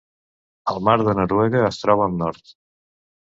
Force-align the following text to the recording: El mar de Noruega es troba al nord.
El 0.71 0.79
mar 0.87 0.95
de 1.09 1.13
Noruega 1.19 1.61
es 1.67 1.79
troba 1.83 2.07
al 2.11 2.15
nord. 2.25 2.55